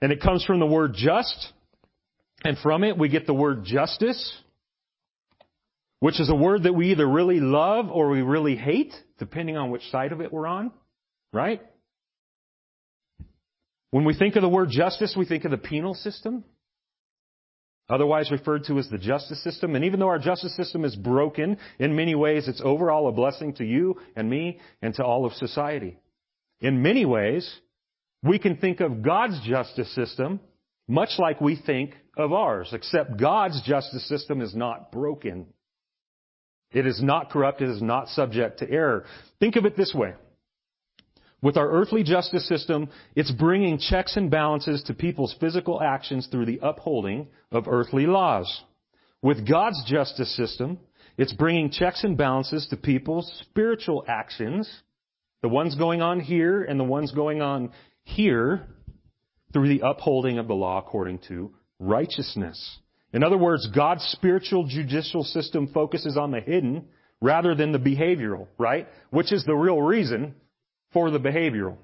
[0.02, 1.52] And it comes from the word just,
[2.44, 4.36] and from it we get the word justice,
[6.00, 9.70] which is a word that we either really love or we really hate, depending on
[9.70, 10.70] which side of it we're on,
[11.32, 11.62] right?
[13.94, 16.42] When we think of the word justice, we think of the penal system,
[17.88, 19.76] otherwise referred to as the justice system.
[19.76, 23.54] And even though our justice system is broken, in many ways it's overall a blessing
[23.54, 25.96] to you and me and to all of society.
[26.60, 27.48] In many ways,
[28.20, 30.40] we can think of God's justice system
[30.88, 35.46] much like we think of ours, except God's justice system is not broken.
[36.72, 37.62] It is not corrupt.
[37.62, 39.04] It is not subject to error.
[39.38, 40.14] Think of it this way.
[41.44, 46.46] With our earthly justice system, it's bringing checks and balances to people's physical actions through
[46.46, 48.62] the upholding of earthly laws.
[49.20, 50.78] With God's justice system,
[51.18, 54.66] it's bringing checks and balances to people's spiritual actions,
[55.42, 57.72] the ones going on here and the ones going on
[58.04, 58.66] here,
[59.52, 62.78] through the upholding of the law according to righteousness.
[63.12, 66.86] In other words, God's spiritual judicial system focuses on the hidden
[67.20, 68.88] rather than the behavioral, right?
[69.10, 70.36] Which is the real reason
[70.94, 71.76] for the behavioral.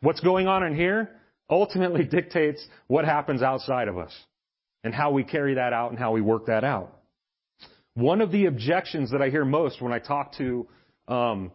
[0.00, 1.10] What's going on in here
[1.50, 4.12] ultimately dictates what happens outside of us
[4.82, 6.96] and how we carry that out and how we work that out.
[7.94, 10.66] One of the objections that I hear most when I talk to
[11.08, 11.52] um,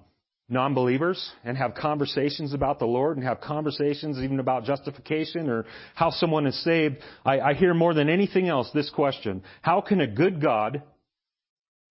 [0.49, 6.11] non-believers and have conversations about the Lord and have conversations even about justification or how
[6.11, 9.43] someone is saved, I, I hear more than anything else this question.
[9.61, 10.83] How can a good God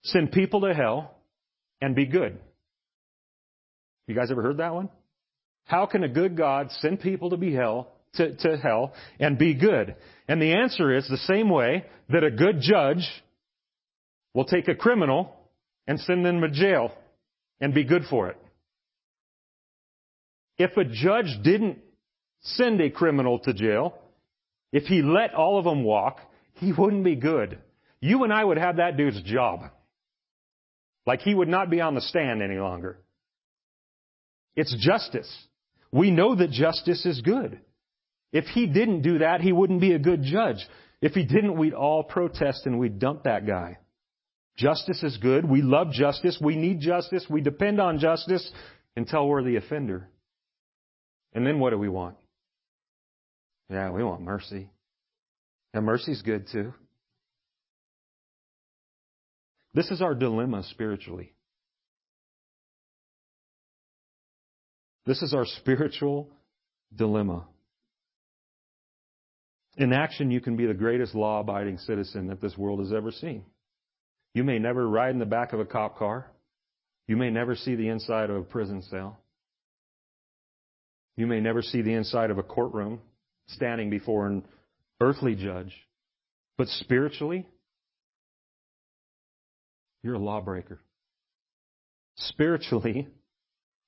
[0.05, 1.17] send people to hell
[1.81, 2.39] and be good?
[4.07, 4.89] You guys ever heard that one?
[5.65, 9.55] How can a good God send people to be hell, to, to hell and be
[9.55, 9.97] good?
[10.29, 13.07] And the answer is the same way that a good judge
[14.33, 15.35] will take a criminal
[15.87, 16.93] and send them to jail
[17.61, 18.37] and be good for it.
[20.59, 21.79] If a judge didn't
[22.43, 23.99] send a criminal to jail,
[24.73, 26.21] if he let all of them walk,
[26.55, 27.59] he wouldn't be good.
[28.01, 29.61] You and I would have that dude's job.
[31.07, 32.99] Like he would not be on the stand any longer.
[34.57, 35.31] It's justice.
[35.93, 37.61] We know that justice is good.
[38.33, 40.67] If he didn't do that, he wouldn't be a good judge.
[41.01, 43.79] If he didn't, we'd all protest and we'd dump that guy.
[44.57, 45.49] Justice is good.
[45.49, 46.39] We love justice.
[46.41, 47.27] We need justice.
[47.29, 48.51] We depend on justice
[48.97, 50.09] until we're the offender.
[51.35, 52.17] And then what do we want?
[53.69, 54.71] Yeah, we want mercy.
[55.75, 56.73] And mercy's good too.
[59.75, 61.35] This is our dilemma spiritually.
[65.07, 66.29] This is our spiritual
[66.95, 67.47] dilemma.
[69.77, 73.13] In action, you can be the greatest law abiding citizen that this world has ever
[73.13, 73.45] seen.
[74.35, 76.27] You may never ride in the back of a cop car.
[77.07, 79.19] You may never see the inside of a prison cell.
[81.17, 83.01] You may never see the inside of a courtroom
[83.49, 84.45] standing before an
[85.01, 85.73] earthly judge.
[86.59, 87.47] But spiritually,
[90.03, 90.81] you're a lawbreaker.
[92.17, 93.09] Spiritually,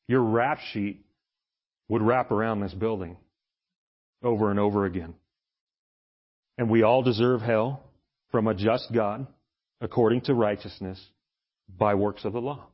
[0.07, 1.05] your rap sheet
[1.89, 3.17] would wrap around this building
[4.23, 5.15] over and over again.
[6.57, 7.85] And we all deserve hell
[8.31, 9.27] from a just God
[9.81, 11.01] according to righteousness
[11.69, 12.67] by works of the law.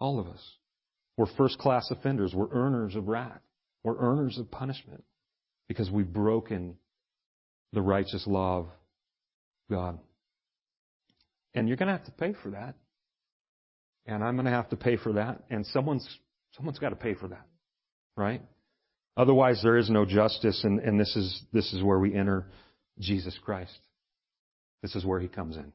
[0.00, 0.42] All of us.
[1.16, 2.34] We're first class offenders.
[2.34, 3.40] We're earners of wrath.
[3.84, 5.04] We're earners of punishment
[5.68, 6.76] because we've broken
[7.72, 8.66] the righteous law of
[9.70, 9.98] God.
[11.54, 12.74] And you're going to have to pay for that.
[14.06, 15.44] And I'm going to have to pay for that.
[15.50, 16.06] And someone's,
[16.56, 17.46] someone's got to pay for that.
[18.16, 18.42] Right?
[19.16, 22.46] Otherwise, there is no justice, and, and this, is, this is where we enter
[22.98, 23.78] Jesus Christ.
[24.82, 25.72] This is where he comes in.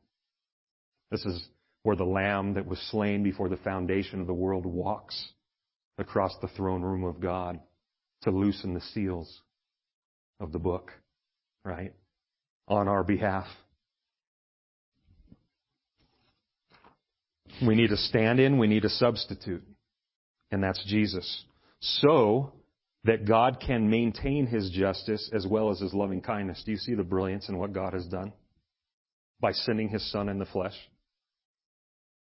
[1.12, 1.42] This is
[1.84, 5.30] where the Lamb that was slain before the foundation of the world walks
[5.98, 7.60] across the throne room of God
[8.24, 9.42] to loosen the seals
[10.40, 10.92] of the book,
[11.64, 11.94] right?
[12.68, 13.48] On our behalf.
[17.66, 19.64] We need a stand in, we need a substitute,
[20.52, 21.44] and that's Jesus.
[21.80, 22.54] So
[23.06, 26.62] that God can maintain his justice as well as his loving kindness.
[26.66, 28.34] Do you see the brilliance in what God has done?
[29.40, 30.76] By sending his son in the flesh.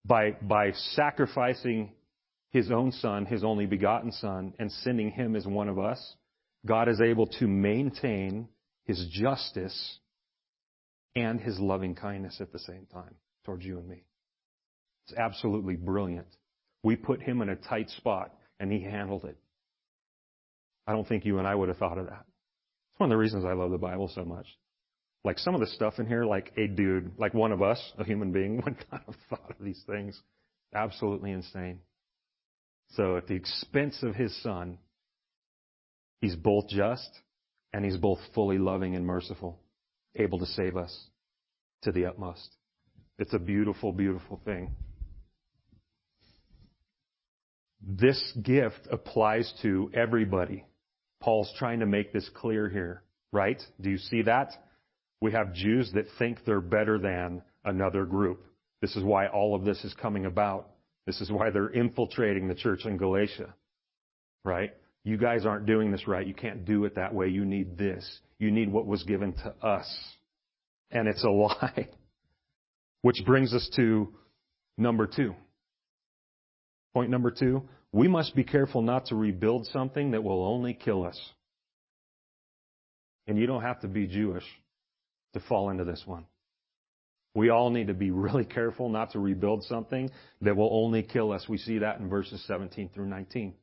[0.04, 1.92] By, by sacrificing
[2.50, 6.14] his own son, his only begotten son, and sending him as one of us,
[6.66, 8.48] God is able to maintain
[8.84, 9.98] his justice
[11.16, 13.14] and his loving kindness at the same time
[13.44, 14.04] towards you and me.
[15.06, 16.26] It's absolutely brilliant.
[16.82, 19.36] We put him in a tight spot and he handled it.
[20.86, 22.24] I don't think you and I would have thought of that.
[22.90, 24.46] It's one of the reasons I love the Bible so much.
[25.24, 28.04] Like some of the stuff in here, like a dude, like one of us, a
[28.04, 30.20] human being, would not have thought of these things.
[30.74, 31.80] Absolutely insane.
[32.90, 34.78] So at the expense of his son,
[36.20, 37.10] he's both just
[37.72, 39.58] and he's both fully loving and merciful,
[40.14, 41.08] able to save us
[41.82, 42.56] to the utmost.
[43.18, 44.74] It's a beautiful, beautiful thing.
[47.80, 50.64] This gift applies to everybody.
[51.24, 53.60] Paul's trying to make this clear here, right?
[53.80, 54.52] Do you see that?
[55.22, 58.44] We have Jews that think they're better than another group.
[58.82, 60.68] This is why all of this is coming about.
[61.06, 63.54] This is why they're infiltrating the church in Galatia,
[64.44, 64.74] right?
[65.02, 66.26] You guys aren't doing this right.
[66.26, 67.28] You can't do it that way.
[67.28, 68.20] You need this.
[68.38, 69.90] You need what was given to us.
[70.90, 71.88] And it's a lie.
[73.00, 74.12] Which brings us to
[74.76, 75.34] number two.
[76.92, 81.04] Point number two we must be careful not to rebuild something that will only kill
[81.04, 81.18] us.
[83.28, 84.42] And you don't have to be Jewish
[85.32, 86.26] to fall into this one.
[87.36, 91.30] We all need to be really careful not to rebuild something that will only kill
[91.30, 91.48] us.
[91.48, 93.54] We see that in verses 17 through 19.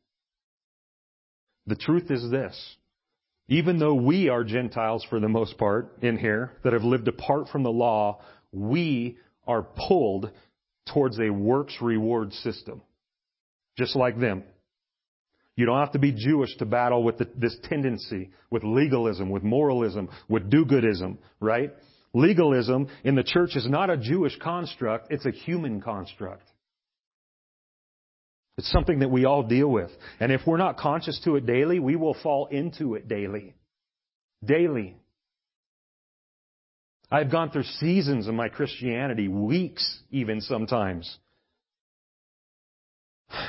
[1.68, 2.76] The truth is this.
[3.50, 7.50] Even though we are Gentiles for the most part in here that have lived apart
[7.50, 8.22] from the law,
[8.54, 10.32] we are pulled
[10.94, 12.82] towards a works reward system
[13.78, 14.44] just like them.
[15.56, 19.44] You don't have to be Jewish to battle with the, this tendency, with legalism, with
[19.44, 21.72] moralism, with do-goodism, right?
[22.14, 26.44] Legalism in the church is not a Jewish construct, it's a human construct.
[28.58, 29.92] It's something that we all deal with.
[30.20, 33.56] And if we're not conscious to it daily, we will fall into it daily.
[34.44, 34.98] Daily.
[37.10, 41.18] I've gone through seasons of my Christianity, weeks even sometimes,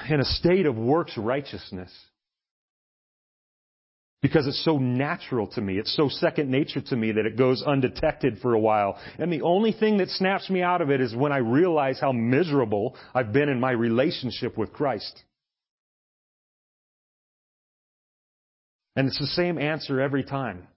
[0.09, 1.91] in a state of works righteousness.
[4.23, 5.79] Because it's so natural to me.
[5.79, 8.97] It's so second nature to me that it goes undetected for a while.
[9.19, 12.13] And the only thing that snaps me out of it is when I realize how
[12.13, 15.21] miserable I've been in my relationship with Christ.
[18.95, 20.69] And it's the same answer every time.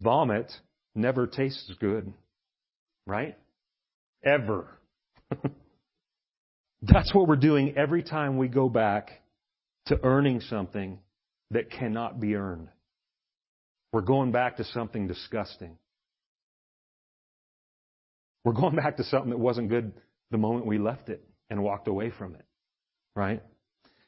[0.00, 0.52] Vomit
[0.94, 2.12] never tastes good.
[3.04, 3.36] Right?
[4.24, 4.68] Ever.
[6.82, 9.10] That's what we're doing every time we go back
[9.86, 10.98] to earning something
[11.50, 12.68] that cannot be earned.
[13.92, 15.78] We're going back to something disgusting.
[18.44, 19.92] We're going back to something that wasn't good
[20.30, 22.44] the moment we left it and walked away from it.
[23.16, 23.42] Right?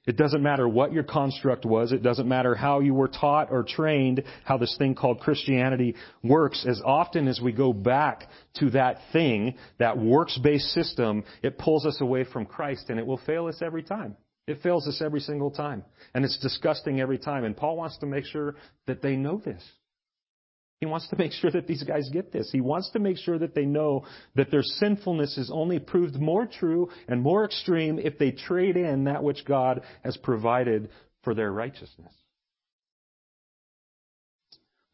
[0.06, 1.92] It doesn't matter what your construct was.
[1.92, 6.64] It doesn't matter how you were taught or trained how this thing called Christianity works.
[6.68, 12.00] As often as we go back to that thing, that works-based system, it pulls us
[12.00, 14.16] away from Christ and it will fail us every time.
[14.46, 15.84] It fails us every single time.
[16.14, 17.44] And it's disgusting every time.
[17.44, 19.62] And Paul wants to make sure that they know this.
[20.80, 22.50] He wants to make sure that these guys get this.
[22.50, 26.46] He wants to make sure that they know that their sinfulness is only proved more
[26.46, 30.88] true and more extreme if they trade in that which God has provided
[31.22, 32.12] for their righteousness.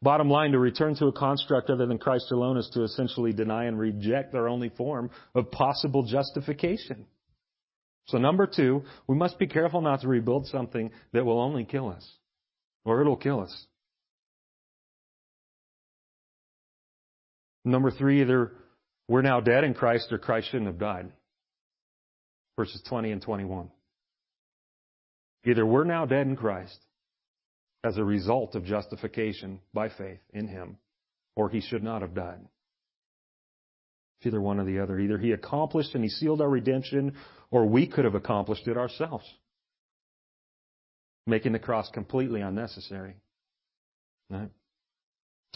[0.01, 3.65] Bottom line, to return to a construct other than Christ alone is to essentially deny
[3.65, 7.05] and reject their only form of possible justification.
[8.07, 11.89] So number two, we must be careful not to rebuild something that will only kill
[11.89, 12.07] us,
[12.85, 13.67] or it'll kill us.
[17.67, 18.53] Number three, either
[19.09, 21.11] we're now dead in Christ or Christ shouldn't have died.
[22.57, 23.69] Verses 20 and 21.
[25.45, 26.79] Either we're now dead in Christ
[27.83, 30.77] as a result of justification by faith in Him,
[31.35, 32.39] or He should not have died.
[34.19, 34.97] It's either one or the other.
[34.97, 37.15] Either He accomplished and He sealed our redemption,
[37.51, 39.25] or we could have accomplished it ourselves,
[41.25, 43.15] making the cross completely unnecessary.
[44.29, 44.49] Right?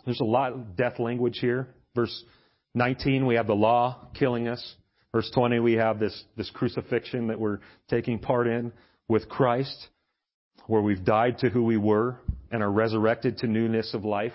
[0.05, 1.73] There's a lot of death language here.
[1.95, 2.23] Verse
[2.73, 4.75] 19, we have the law killing us.
[5.13, 8.71] Verse 20, we have this, this crucifixion that we're taking part in
[9.07, 9.87] with Christ.
[10.67, 12.17] where we've died to who we were
[12.51, 14.33] and are resurrected to newness of life.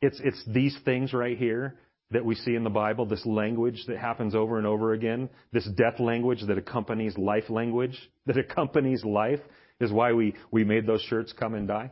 [0.00, 1.76] It's, it's these things right here
[2.10, 5.68] that we see in the Bible, this language that happens over and over again, this
[5.76, 9.40] death language that accompanies life language, that accompanies life,
[9.80, 11.90] is why we, we made those shirts come and die.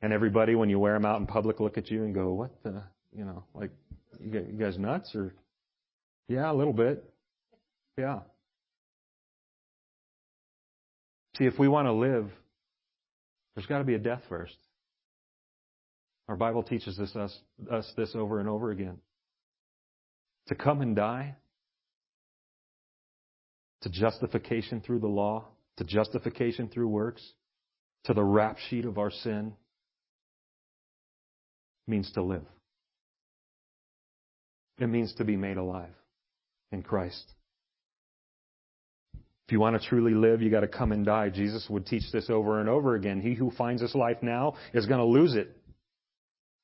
[0.00, 2.50] And everybody, when you wear them out in public, look at you and go, what
[2.62, 2.82] the,
[3.16, 3.70] you know, like,
[4.20, 5.14] you guys nuts?
[5.14, 5.34] Or,
[6.28, 7.04] yeah, a little bit.
[7.96, 8.20] Yeah.
[11.36, 12.28] See, if we want to live,
[13.54, 14.56] there's got to be a death first.
[16.28, 17.36] Our Bible teaches this, us,
[17.70, 18.98] us this over and over again.
[20.48, 21.36] To come and die,
[23.82, 25.46] to justification through the law,
[25.76, 27.22] to justification through works,
[28.04, 29.54] to the rap sheet of our sin,
[31.86, 32.44] means to live.
[34.78, 35.94] It means to be made alive
[36.70, 37.32] in Christ.
[39.46, 41.30] If you want to truly live, you got to come and die.
[41.30, 43.20] Jesus would teach this over and over again.
[43.20, 45.56] He who finds his life now is going to lose it.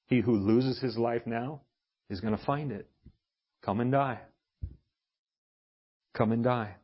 [0.06, 1.62] He who loses his life now
[2.10, 2.86] is going to find it.
[3.64, 4.20] Come and die.
[6.14, 6.76] Come and die.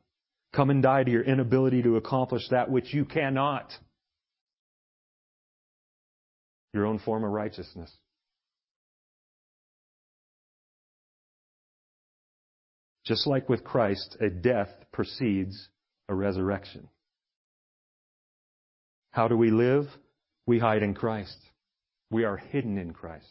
[0.55, 3.71] Come and die to your inability to accomplish that which you cannot.
[6.73, 7.91] Your own form of righteousness.
[13.11, 15.69] Just like with Christ, a death precedes
[16.09, 16.89] a resurrection.
[19.11, 19.87] How do we live?
[20.47, 21.37] We hide in Christ.
[22.13, 23.27] We are hidden in Christ.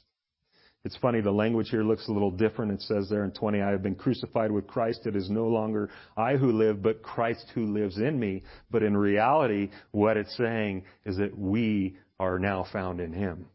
[0.84, 2.73] It's funny, the language here looks a little different.
[2.73, 5.05] It says there in 20, I have been crucified with Christ.
[5.05, 8.43] It is no longer I who live, but Christ who lives in me.
[8.69, 13.45] But in reality, what it's saying is that we are now found in Him.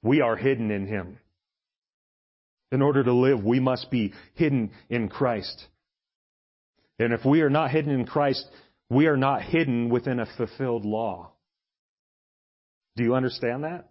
[0.00, 1.18] We are hidden in Him.
[2.72, 5.66] In order to live, we must be hidden in Christ.
[6.98, 8.46] And if we are not hidden in Christ,
[8.88, 11.32] we are not hidden within a fulfilled law.
[12.96, 13.88] Do you understand that?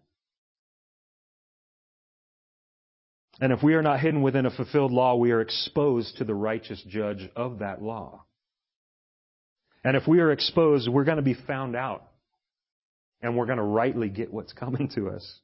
[3.41, 6.35] And if we are not hidden within a fulfilled law, we are exposed to the
[6.35, 8.23] righteous judge of that law.
[9.83, 12.03] And if we are exposed, we're going to be found out.
[13.21, 15.39] And we're going to rightly get what's coming to us.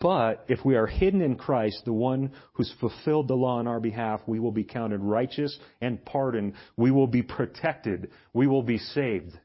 [0.00, 3.80] But if we are hidden in Christ, the one who's fulfilled the law on our
[3.80, 6.54] behalf, we will be counted righteous and pardoned.
[6.76, 8.10] We will be protected.
[8.32, 9.38] We will be saved.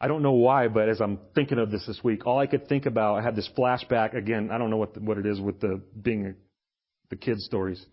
[0.00, 2.66] I don't know why, but as I'm thinking of this this week, all I could
[2.66, 4.50] think about, I had this flashback again.
[4.50, 6.32] I don't know what the, what it is with the being a
[7.12, 7.84] the kids' stories.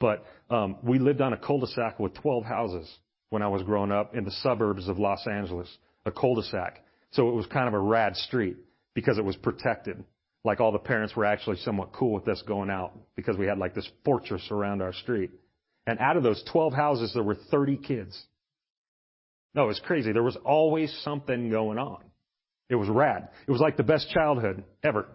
[0.00, 2.92] But um, we lived on a cul-de-sac with 12 houses
[3.28, 5.68] when I was growing up in the suburbs of Los Angeles,
[6.06, 6.82] a cul-de-sac.
[7.12, 8.56] So it was kind of a rad street
[8.94, 10.02] because it was protected.
[10.44, 13.58] Like all the parents were actually somewhat cool with us going out because we had
[13.58, 15.30] like this fortress around our street.
[15.86, 18.22] And out of those 12 houses, there were 30 kids.
[19.54, 20.12] No, it was crazy.
[20.12, 22.02] There was always something going on.
[22.68, 23.28] It was rad.
[23.46, 25.06] It was like the best childhood ever.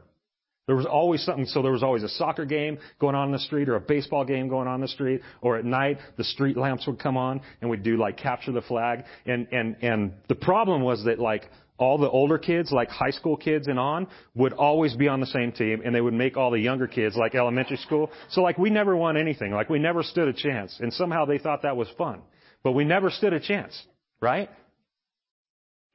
[0.70, 3.40] There was always something, so there was always a soccer game going on in the
[3.40, 6.86] street or a baseball game going on the street, or at night the street lamps
[6.86, 9.04] would come on and we'd do like capture the flag.
[9.26, 11.50] And, and, and the problem was that like
[11.80, 14.06] all the older kids, like high school kids and on,
[14.36, 17.16] would always be on the same team and they would make all the younger kids
[17.16, 18.12] like elementary school.
[18.30, 19.52] So like we never won anything.
[19.52, 20.78] Like we never stood a chance.
[20.80, 22.22] And somehow they thought that was fun.
[22.62, 23.76] But we never stood a chance,
[24.22, 24.52] right?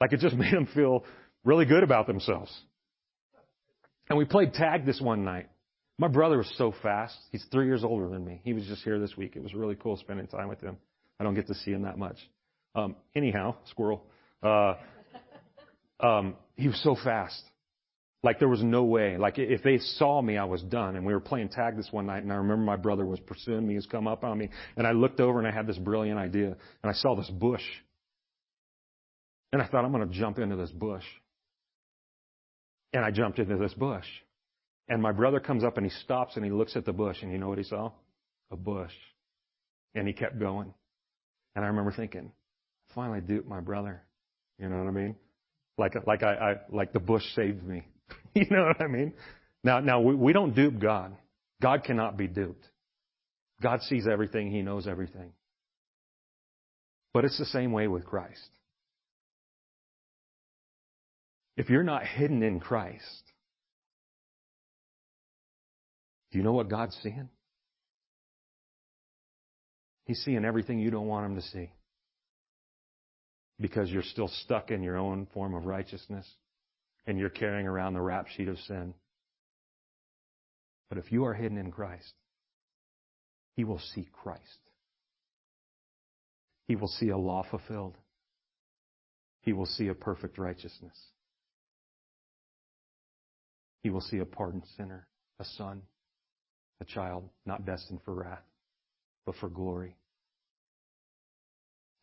[0.00, 1.04] Like it just made them feel
[1.44, 2.52] really good about themselves.
[4.08, 5.48] And we played tag this one night.
[5.98, 7.16] My brother was so fast.
[7.30, 8.40] He's three years older than me.
[8.44, 9.36] He was just here this week.
[9.36, 10.76] It was really cool spending time with him.
[11.20, 12.16] I don't get to see him that much.
[12.74, 14.02] Um, anyhow, squirrel.
[14.42, 14.74] Uh,
[16.00, 17.40] um, he was so fast.
[18.24, 19.18] Like there was no way.
[19.18, 20.96] Like if they saw me, I was done.
[20.96, 23.66] And we were playing tag this one night, and I remember my brother was pursuing
[23.66, 23.74] me.
[23.74, 26.46] He's come up on me, and I looked over and I had this brilliant idea,
[26.46, 27.62] and I saw this bush,
[29.52, 31.04] and I thought I'm going to jump into this bush.
[32.94, 34.06] And I jumped into this bush.
[34.88, 37.32] And my brother comes up and he stops and he looks at the bush and
[37.32, 37.90] you know what he saw?
[38.50, 38.92] A bush.
[39.94, 40.72] And he kept going.
[41.56, 42.30] And I remember thinking,
[42.90, 44.02] I finally duped my brother.
[44.58, 45.16] You know what I mean?
[45.76, 47.82] Like, like I, I like the bush saved me.
[48.34, 49.12] you know what I mean?
[49.64, 51.16] Now, now we, we don't dupe God.
[51.60, 52.64] God cannot be duped.
[53.60, 54.50] God sees everything.
[54.50, 55.32] He knows everything.
[57.12, 58.48] But it's the same way with Christ.
[61.56, 63.22] If you're not hidden in Christ,
[66.32, 67.28] do you know what God's seeing?
[70.04, 71.70] He's seeing everything you don't want him to see.
[73.60, 76.28] Because you're still stuck in your own form of righteousness
[77.06, 78.94] and you're carrying around the rap sheet of sin.
[80.88, 82.12] But if you are hidden in Christ,
[83.54, 84.40] he will see Christ.
[86.66, 87.96] He will see a law fulfilled.
[89.42, 90.98] he will see a perfect righteousness.
[93.84, 95.06] He will see a pardoned sinner,
[95.38, 95.82] a son,
[96.80, 98.42] a child not destined for wrath,
[99.26, 99.94] but for glory.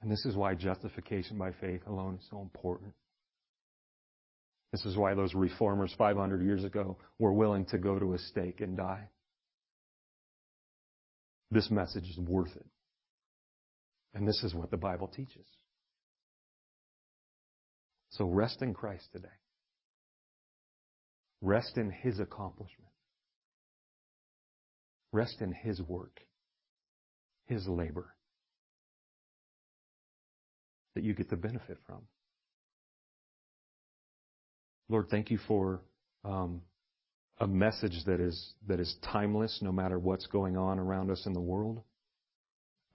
[0.02, 2.94] And this is why justification by faith alone is so important.
[4.72, 8.62] This is why those reformers 500 years ago were willing to go to a stake
[8.62, 9.10] and die.
[11.50, 12.66] This message is worth it.
[14.14, 15.48] And this is what the Bible teaches.
[18.12, 19.30] So rest in Christ today.
[21.42, 22.92] Rest in His accomplishment.
[25.12, 26.20] Rest in His work,
[27.46, 28.16] His labor
[30.96, 32.02] that you get the benefit from.
[34.90, 35.82] Lord, thank you for
[36.26, 36.62] um,
[37.40, 41.34] a message that is that is timeless, no matter what's going on around us in
[41.34, 41.82] the world,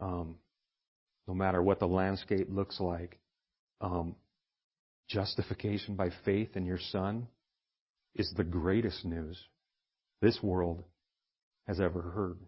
[0.01, 0.37] um,
[1.27, 3.19] no matter what the landscape looks like.
[3.81, 4.15] Um,
[5.09, 7.29] justification by faith in your Son
[8.17, 9.39] is the greatest news
[10.21, 10.83] this world
[11.67, 12.39] has ever heard.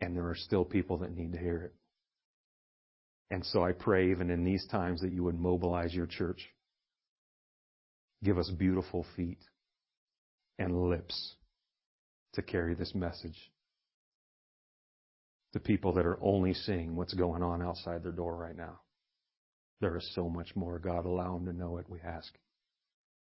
[0.00, 1.74] And there are still people that need to hear it.
[3.30, 6.48] And so I pray, even in these times, that you would mobilize your church.
[8.22, 9.38] Give us beautiful feet
[10.58, 11.34] and lips
[12.34, 13.50] to carry this message
[15.52, 18.80] to people that are only seeing what's going on outside their door right now.
[19.80, 20.78] There is so much more.
[20.78, 22.32] God, allow them to know it, we ask.